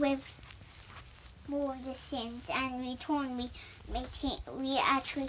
[0.00, 0.24] with
[1.46, 3.50] more of the sins and return we
[3.92, 5.28] making we actually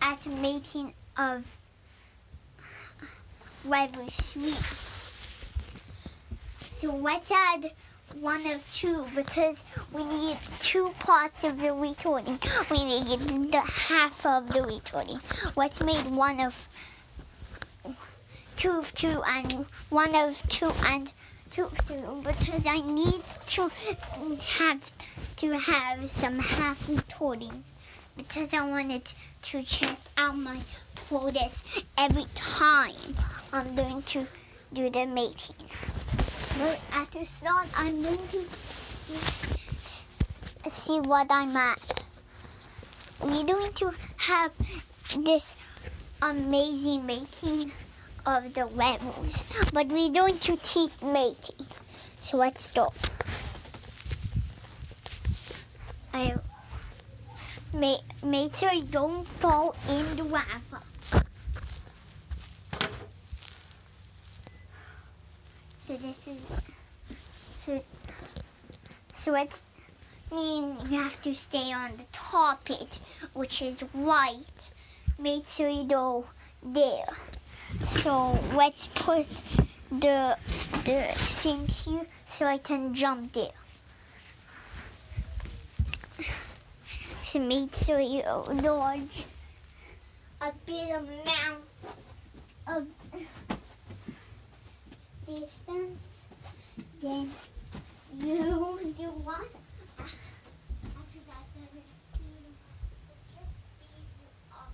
[0.00, 1.44] at making of
[3.64, 4.56] level sweet.
[6.70, 7.72] So let's add
[8.20, 12.38] one of two because we need two parts of the recording.
[12.70, 13.18] We need
[13.50, 15.20] the half of the recording.
[15.56, 16.68] Let's make one of
[18.56, 21.12] two of two and one of two and
[21.56, 23.70] of because I need to
[24.40, 24.92] have
[25.36, 27.74] to have some happy recordings
[28.16, 29.02] because I wanted
[29.42, 30.60] to check out my
[31.08, 31.64] folders
[31.96, 33.16] every time
[33.52, 34.26] I'm going to
[34.72, 35.56] do the making.
[36.58, 38.44] But at the start, I'm going to
[39.84, 42.04] see, see what I'm at.
[43.22, 44.52] We're going to have
[45.24, 45.56] this
[46.20, 47.72] amazing making
[48.28, 51.66] of the levels, but we're going to keep making.
[52.20, 52.94] So let's stop.
[56.12, 56.34] I
[57.72, 60.82] make, make sure you don't fall in the lava.
[65.78, 66.38] So this is
[67.56, 67.82] so
[69.14, 69.62] so it's
[70.30, 72.98] mean you have to stay on the top it,
[73.32, 74.60] which is white.
[75.18, 76.26] Make sure you go
[76.62, 77.06] there.
[77.86, 79.26] So let's put
[79.90, 80.36] the
[80.84, 83.52] the thing here so I can jump there.
[87.22, 89.26] So make sure you dodge
[90.40, 91.64] a bit amount
[92.66, 92.86] of
[95.26, 96.24] distance.
[97.02, 97.30] Then
[98.18, 99.48] you do what?
[99.98, 102.48] After that, there's a speed.
[103.08, 104.72] It just speeds you up.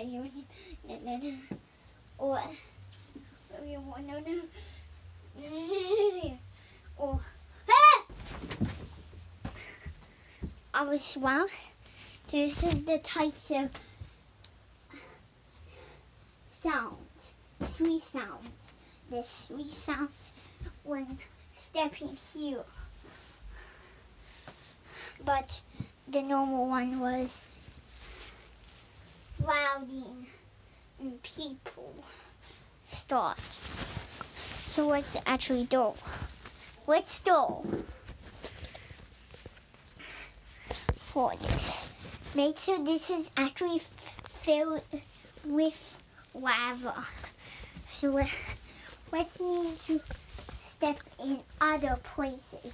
[0.00, 0.30] You,
[0.88, 1.34] no, no, no.
[2.18, 2.38] Or,
[3.66, 4.20] no, no.
[6.96, 7.20] Or,
[7.68, 8.04] ah!
[10.72, 11.46] I was wow.
[12.28, 13.70] So this is the types of
[16.52, 17.34] sounds,
[17.68, 18.72] sweet sounds.
[19.10, 20.30] The sweet sounds
[20.84, 21.18] when
[21.58, 22.62] stepping here.
[25.24, 25.60] But
[26.06, 27.30] the normal one was
[29.44, 30.26] louding
[31.00, 31.94] and people
[32.84, 33.38] start.
[34.64, 35.92] So let's actually do.
[36.86, 37.64] Let's do
[40.96, 41.88] for this.
[42.34, 43.82] Make sure this is actually
[44.42, 44.82] filled
[45.44, 45.94] with
[46.34, 47.06] lava.
[47.94, 48.24] So
[49.12, 50.00] let's need to
[50.76, 52.72] step in other places.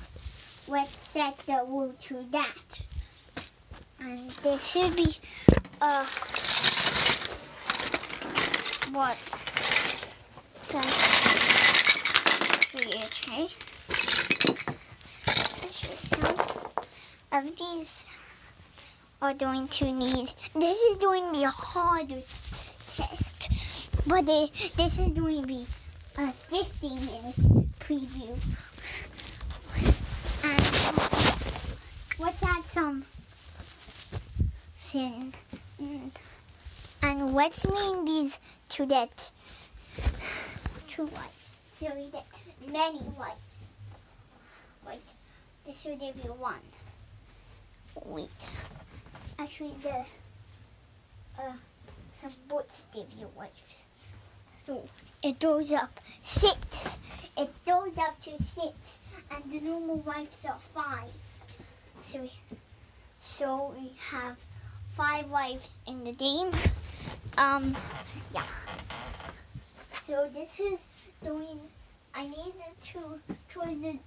[0.69, 2.80] Let's set the rule to that.
[4.00, 5.16] And there should be
[5.80, 6.06] uh
[8.93, 9.17] what
[10.62, 10.78] so
[12.77, 13.49] okay.
[15.97, 16.34] Some
[17.33, 18.05] of these
[19.22, 22.22] are going to need this is going to be a harder
[22.97, 23.51] test.
[24.06, 25.66] But they, this is going to be
[26.19, 28.37] a 15 minute preview.
[30.45, 30.61] And
[32.19, 33.05] let's add some
[34.77, 35.33] sin.
[35.81, 36.11] Mm.
[37.14, 39.30] And let's name these two that
[40.88, 41.44] two wives?
[41.78, 42.26] So we get
[42.72, 43.54] many wives.
[44.84, 44.98] Wait,
[45.64, 46.66] this will give you one.
[48.04, 48.30] Wait.
[49.38, 50.04] Actually, the
[51.41, 51.53] uh,
[52.20, 53.84] some boots give you wipes.
[54.58, 54.82] So
[55.22, 56.56] it goes up six.
[57.38, 58.74] It goes up to six,
[59.30, 61.12] and the normal wives are five.
[62.03, 62.32] So we,
[63.20, 64.36] so we have
[64.97, 66.50] five wives in the game.
[67.37, 67.77] Um,
[68.33, 68.45] yeah.
[70.06, 70.78] So this is
[71.22, 71.59] doing.
[72.15, 72.55] I need
[72.93, 73.00] to
[73.53, 73.99] towards the.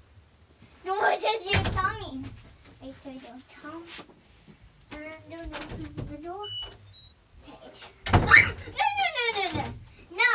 [0.85, 2.23] No, just your tummy.
[2.81, 3.21] Wait, so your
[3.61, 3.83] tongue.
[4.91, 6.45] And open the door.
[7.47, 7.71] Okay.
[8.13, 8.53] Ah!
[8.73, 9.73] No, no, no, no, no.
[10.17, 10.33] No.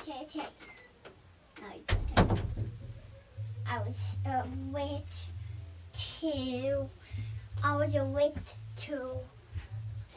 [0.00, 0.48] Okay, okay.
[1.60, 2.36] No.
[3.68, 5.12] I was a bit
[5.92, 6.88] too.
[7.62, 9.18] I was a bit too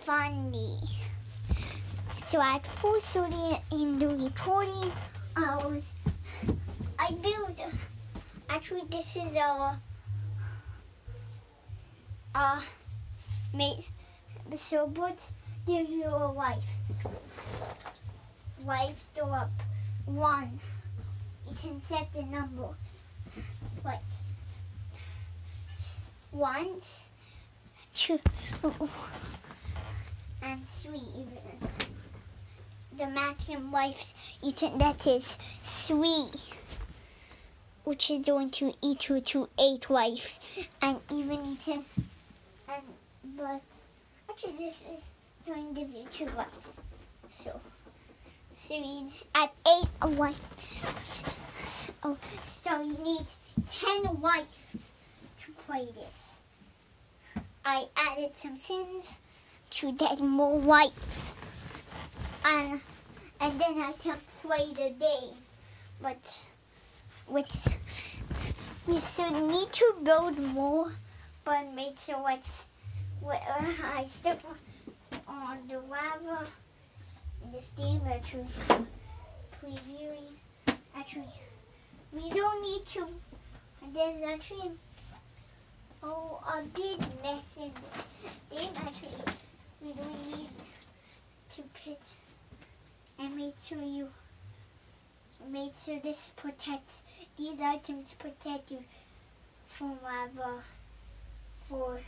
[0.05, 0.79] funny.
[2.29, 4.91] So at full study in the recording,
[5.35, 5.81] I was.
[6.99, 7.59] I built.
[8.47, 9.81] Actually, this is a.
[12.35, 12.61] Uh,
[13.51, 13.83] made
[14.57, 15.17] so but
[15.65, 16.63] give you a wife.
[18.63, 19.51] Wife store up
[20.05, 20.59] one.
[21.47, 22.69] You can set the number.
[23.81, 24.03] What?
[26.29, 26.79] One,
[27.95, 28.19] two,
[30.43, 31.88] and three even.
[32.99, 34.13] The maximum wipes
[34.43, 36.35] eaten that is sweet,
[37.85, 40.41] which is going to eat equal to eight wives,
[40.81, 41.85] and even eaten,
[42.67, 42.83] and
[43.37, 43.61] but
[44.29, 45.01] actually this is
[45.47, 46.81] going to be two wipes.
[47.29, 47.61] So
[48.57, 50.35] three at eight wipes.
[52.03, 52.17] Oh,
[52.63, 53.25] so you need
[53.79, 54.45] ten wives
[55.45, 57.43] to play this.
[57.63, 59.19] I added some sins
[59.69, 61.35] to get more wipes.
[62.45, 62.81] And,
[63.39, 65.35] and then I can play the game.
[66.01, 66.17] But
[67.27, 67.67] with
[68.87, 70.91] we should need to build more,
[71.45, 72.65] but make sure it's
[73.21, 73.41] well,
[73.95, 74.41] I step
[75.27, 76.47] on the lava
[77.53, 78.47] the steam actually
[79.61, 81.33] previewing actually
[82.11, 83.07] we don't need to.
[83.93, 84.71] There's actually
[86.01, 89.33] oh a big mess in this game actually.
[89.81, 90.49] We don't need
[91.55, 92.01] to pit
[93.19, 94.09] and make sure you
[95.49, 97.01] make sure this protects
[97.37, 98.83] these items protect you
[99.67, 100.61] from lava
[101.67, 101.99] for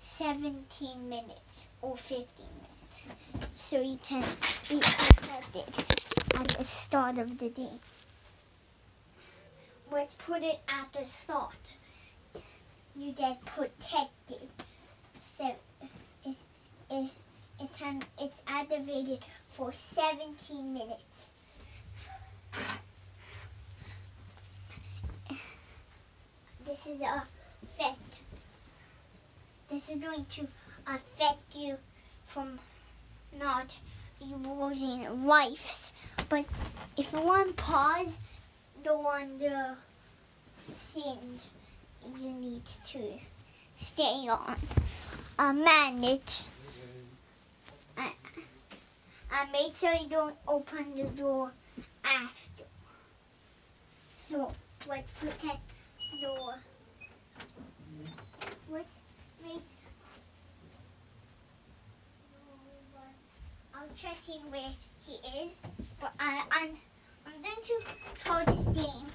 [0.00, 3.06] 17 minutes or 15 minutes.
[3.54, 4.24] So you can
[4.68, 5.84] be protected
[6.36, 7.78] at the start of the day.
[9.90, 11.54] Let's put it at the start.
[12.96, 14.48] You get protected.
[15.20, 15.54] So
[16.24, 16.36] it,
[16.90, 17.10] it,
[17.60, 21.30] it it's activated for 17 minutes.
[26.66, 27.22] This is a
[27.62, 28.18] effect.
[29.70, 30.46] This is going to
[30.86, 31.76] affect you
[32.26, 32.58] from
[33.38, 33.76] not
[34.20, 35.92] using lives.
[36.28, 36.44] But
[36.96, 38.12] if you want pause
[38.84, 39.76] the one the
[40.76, 41.46] scenes,
[42.18, 42.62] you need
[42.92, 43.18] to
[43.76, 44.56] stay on
[45.38, 46.48] a minute.
[46.48, 46.57] And,
[49.32, 51.52] and make sure you don't open the door
[52.04, 52.64] after.
[54.28, 54.52] So
[54.88, 55.60] let's protect
[56.12, 56.54] the door.
[58.70, 58.88] Let's
[59.42, 59.62] make
[63.74, 64.74] I'm checking where
[65.06, 65.52] he is,
[66.00, 66.76] but I, I'm
[67.26, 67.80] I'm going to
[68.24, 69.06] call this game.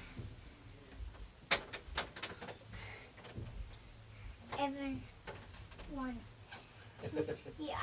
[4.58, 6.20] Everyone.
[7.58, 7.74] Yeah.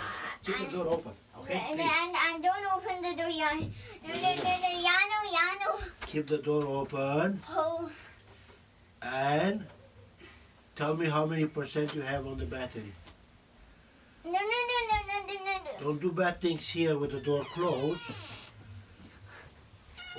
[0.46, 1.62] Keep the door open, okay?
[1.72, 3.72] and, and, and don't open the door, Yano.
[4.08, 5.80] No, no, no, no, Yano, Yano.
[6.06, 7.90] Keep the door open Oh,
[9.02, 9.66] and
[10.76, 12.92] tell me how many percent you have on the battery.
[14.26, 15.84] no, no, no, no, no, no, no, no.
[15.84, 18.02] Don't do bad things here with the door closed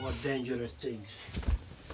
[0.02, 1.16] or dangerous things.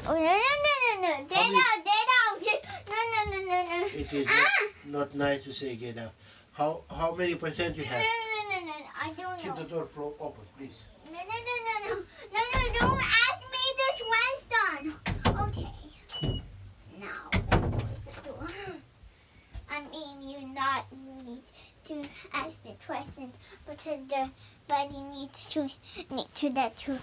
[0.06, 1.24] Oh, no, no, no, no, no.
[1.28, 2.62] Get out, get out.
[2.88, 3.86] No, no, no, no, no.
[3.86, 4.46] It is Ah!
[4.86, 6.12] not, not nice to say get out.
[6.58, 8.00] How how many percent you have?
[8.00, 8.86] no, no, no, no.
[9.00, 10.74] I don't Keep the door clo- open, please.
[11.06, 11.94] No, no, no, no, no.
[12.34, 14.94] No, no, don't ask me this question.
[15.46, 16.32] Okay.
[16.98, 18.48] Now, let's close the door.
[19.70, 20.86] I mean, you not
[21.24, 21.44] need
[21.86, 22.02] to
[22.34, 23.32] ask the question
[23.70, 24.28] because the
[24.66, 25.68] body needs to
[26.10, 26.98] need to get to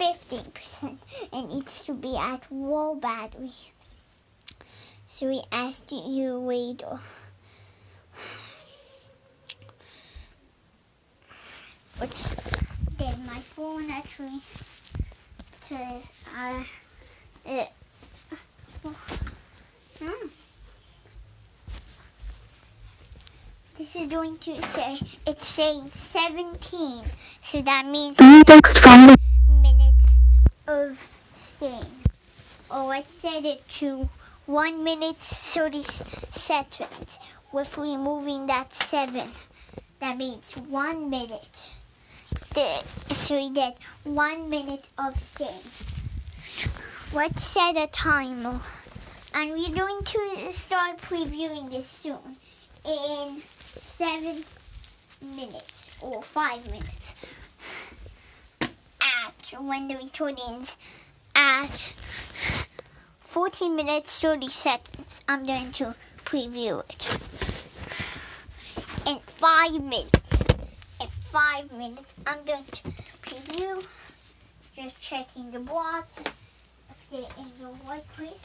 [0.00, 0.96] 15%.
[1.30, 3.52] It needs to be at low battery.
[5.04, 7.00] So we asked you later.
[11.98, 12.28] What's
[12.98, 14.40] dead my phone actually
[15.60, 16.66] because I
[17.44, 17.68] it
[19.98, 20.26] Hmm.
[23.78, 27.04] this is going to say it's saying 17
[27.40, 29.14] so that means Text from
[29.62, 30.06] minutes
[30.66, 31.86] of staying
[32.70, 34.08] Oh, I set it to
[34.46, 37.18] 1 minute 30 seconds.
[37.52, 39.30] With removing that 7
[40.00, 41.62] that means 1 minute
[42.54, 45.60] so we did one minute of staying.
[47.12, 48.60] Let's set a timer.
[49.32, 52.36] And we're going to start previewing this soon.
[52.84, 53.42] In
[53.80, 54.44] seven
[55.20, 57.16] minutes or five minutes.
[58.60, 60.76] At when the recording's
[61.34, 61.92] at
[63.22, 65.20] 14 minutes 30 seconds.
[65.28, 67.18] I'm going to preview it.
[69.06, 70.23] In five minutes in
[71.34, 72.14] five minutes.
[72.28, 72.82] I'm going to
[73.22, 73.84] preview,
[74.76, 78.38] just checking the blocks, if they're in the right place.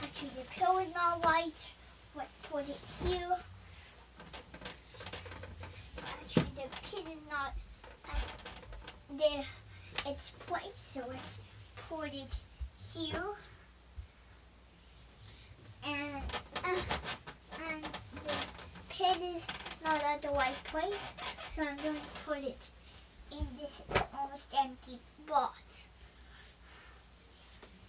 [0.00, 1.52] Actually, the pill is not right.
[2.14, 3.36] Let's put it here.
[5.98, 7.52] Actually, the pin is not
[8.08, 11.40] at the, its place, so let's
[11.88, 12.32] put it
[12.92, 13.24] here.
[15.84, 16.22] And,
[16.64, 16.80] uh,
[17.68, 17.84] and
[18.24, 18.34] the
[18.88, 19.42] pin is
[19.86, 20.98] not at the right place,
[21.54, 22.58] so I'm going to put it
[23.30, 23.82] in this
[24.18, 25.86] almost empty box.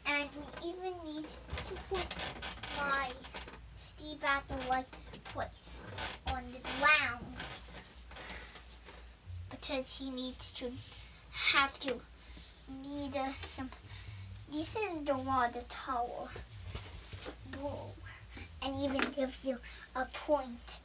[0.05, 1.25] And we even need
[1.65, 2.05] to put
[2.77, 3.09] my
[3.79, 4.85] Steve at the right
[5.23, 5.81] place
[6.27, 7.35] on the ground
[9.49, 10.71] because he needs to
[11.31, 11.95] have to
[12.83, 13.71] need uh, some.
[14.51, 16.29] This is the water tower
[18.61, 19.57] and even gives you
[19.95, 20.79] a point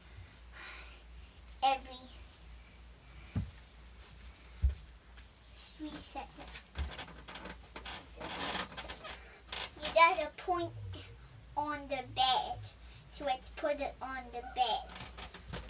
[1.62, 1.96] every
[5.82, 6.30] three seconds.
[9.82, 10.70] You got a point
[11.56, 12.58] on the bed,
[13.10, 15.60] so let's put it on the bed.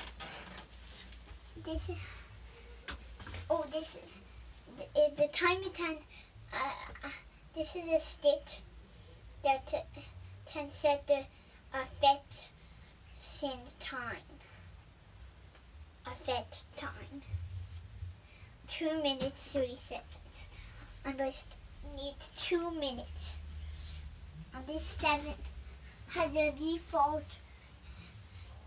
[1.65, 1.97] This is.
[3.49, 4.11] Oh, this is
[4.77, 5.97] the, the timer ten.
[6.53, 6.57] Uh,
[7.05, 7.09] uh,
[7.55, 8.43] this is a stick
[9.45, 10.01] that uh,
[10.45, 11.23] can set the
[11.73, 12.51] effect
[13.19, 14.29] send time.
[16.07, 17.23] Effect time.
[18.79, 20.49] Two minutes thirty seconds.
[21.05, 21.57] I just
[21.95, 23.37] need two minutes.
[24.55, 25.35] And this seven
[26.09, 27.25] has a default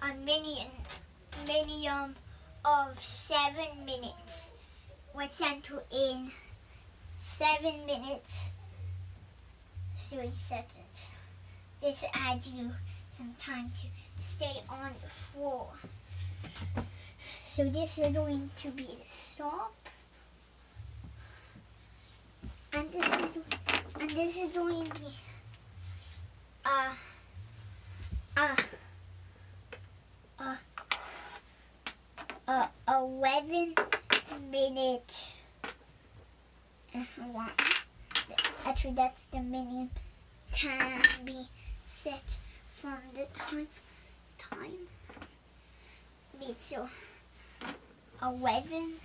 [0.02, 0.72] a minimum
[1.48, 2.16] minimum
[2.64, 4.50] of seven minutes.
[5.16, 6.32] Let's enter in
[7.18, 8.50] seven minutes,
[9.98, 11.10] three seconds.
[11.82, 12.72] This adds you
[13.12, 15.68] some time to stay on the floor.
[17.46, 19.85] So this is going to be the.
[22.76, 23.38] And this is
[24.02, 25.16] and this is going to be
[26.66, 26.94] uh
[28.36, 28.56] uh
[30.38, 30.56] uh
[32.50, 33.76] uh eleven
[34.52, 35.16] minute
[36.94, 37.00] uh,
[37.32, 37.50] one.
[38.66, 39.90] Actually, that's the minimum
[40.52, 41.48] time be
[41.86, 42.40] set
[42.76, 43.70] from the time
[44.38, 44.90] time.
[46.38, 46.90] Be so
[48.22, 48.96] eleven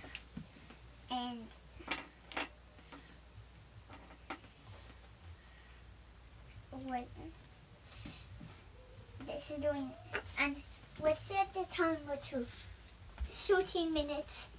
[1.09, 1.47] and
[9.27, 9.91] This is doing
[10.39, 10.55] and
[10.99, 12.45] let's set the timer to
[13.29, 14.49] 13 minutes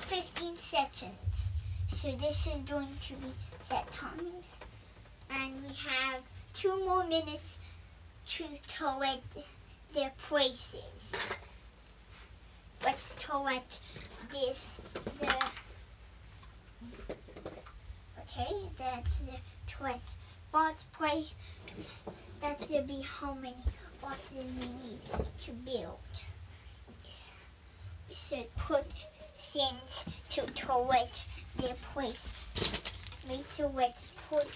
[0.00, 1.52] 15 seconds.
[1.88, 4.56] So this is going to be set times.
[5.30, 6.22] And we have
[6.54, 7.58] two more minutes
[8.28, 8.44] to
[8.76, 9.36] collect
[9.92, 11.12] their places.
[12.84, 13.80] Let's collect
[14.32, 14.72] this,
[15.20, 15.34] the,
[18.20, 19.36] okay, that's the
[19.66, 20.00] 20
[20.52, 21.32] box place.
[22.42, 23.56] That should be how many
[24.00, 25.00] boxes we need
[25.44, 25.98] to build.
[28.08, 28.84] We should put
[29.36, 31.22] sins to collect
[31.58, 32.28] their place.
[33.28, 34.46] Wait, so let's put,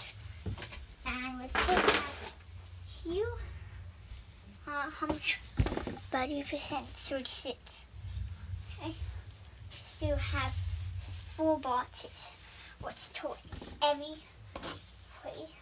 [1.07, 2.03] and let's put that
[2.87, 3.27] here.
[4.67, 5.39] Uh, how much?
[6.13, 7.85] 30%, 36.
[8.83, 8.95] Okay.
[9.97, 10.53] Still have
[11.37, 12.33] four boxes.
[12.83, 13.37] Let's toy
[13.83, 14.17] every
[15.23, 15.60] place.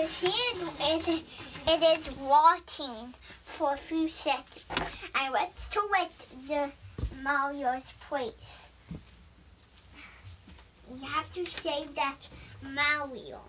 [0.00, 1.24] So here it,
[1.68, 3.12] it is walking
[3.44, 4.64] for a few seconds.
[5.14, 6.70] And let's select the
[7.22, 8.68] Mario's place.
[10.88, 12.16] We have to save that
[12.62, 13.42] Mario.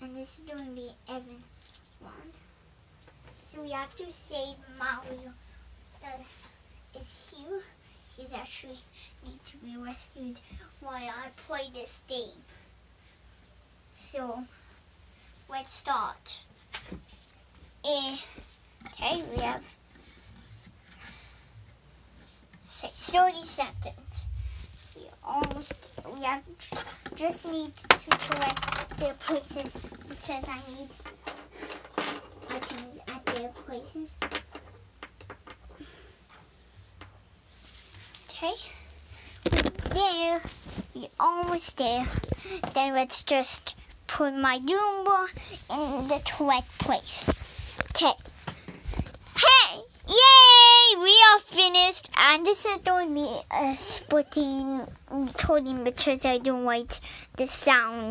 [0.00, 1.42] And this is going to be Evan
[2.00, 2.32] one.
[3.52, 5.34] So we have to save Mario
[6.00, 6.22] that
[6.98, 7.60] is here.
[8.16, 8.78] He's actually
[9.22, 10.40] need to be rescued
[10.80, 12.42] while I play this game.
[14.00, 14.42] So
[15.48, 16.36] let's start.
[17.84, 18.16] Eh,
[18.86, 19.62] okay, we have
[22.66, 24.28] say 30 seconds.
[24.96, 25.74] We almost
[26.12, 26.42] we have
[27.14, 29.76] just need to collect their places
[30.08, 30.88] because I need
[32.48, 34.10] items at their places.
[38.28, 38.54] Okay.
[39.94, 40.40] There.
[40.94, 42.06] We almost there.
[42.74, 43.74] Then let's just
[44.20, 45.28] put my Goomba
[45.70, 47.26] in the correct place.
[47.88, 48.12] Okay.
[49.34, 49.80] Hey!
[50.06, 51.02] Yay!
[51.02, 52.10] We are finished.
[52.18, 57.00] And this is me uh, a splitting, recording because I don't like
[57.38, 58.08] the sound.